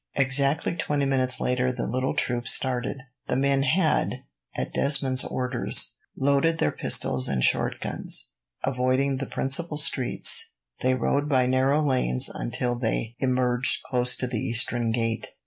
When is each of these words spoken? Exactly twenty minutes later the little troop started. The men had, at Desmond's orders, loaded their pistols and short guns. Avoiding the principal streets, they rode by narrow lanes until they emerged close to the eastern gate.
Exactly 0.15 0.75
twenty 0.75 1.05
minutes 1.05 1.39
later 1.39 1.71
the 1.71 1.85
little 1.85 2.15
troop 2.15 2.47
started. 2.47 3.01
The 3.27 3.35
men 3.35 3.61
had, 3.61 4.23
at 4.55 4.73
Desmond's 4.73 5.23
orders, 5.23 5.95
loaded 6.17 6.57
their 6.57 6.71
pistols 6.71 7.27
and 7.29 7.43
short 7.43 7.79
guns. 7.79 8.31
Avoiding 8.63 9.17
the 9.17 9.27
principal 9.27 9.77
streets, 9.77 10.53
they 10.81 10.95
rode 10.95 11.29
by 11.29 11.45
narrow 11.45 11.83
lanes 11.83 12.29
until 12.29 12.73
they 12.73 13.15
emerged 13.19 13.83
close 13.83 14.15
to 14.15 14.25
the 14.25 14.39
eastern 14.39 14.89
gate. 14.91 15.35